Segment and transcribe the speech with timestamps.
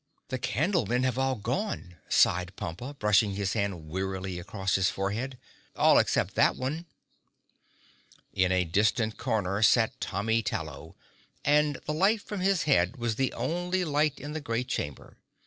[0.29, 5.37] "The Candlemen have all gone," sighed Pompa, brushing his hand wearily across his forehead.
[5.75, 6.87] "All except that one."
[8.33, 10.95] In a distant corner sat Tommy Tallow
[11.45, 15.17] and the light from his head was the only light in the great chamber.